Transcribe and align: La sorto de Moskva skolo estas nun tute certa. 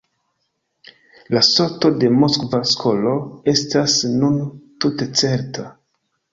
La 1.37 1.43
sorto 1.47 1.91
de 1.99 2.09
Moskva 2.23 2.61
skolo 2.71 3.13
estas 3.55 4.01
nun 4.17 4.43
tute 4.59 5.13
certa. 5.25 5.71